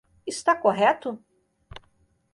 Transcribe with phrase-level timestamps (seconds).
[0.31, 1.09] Está correto?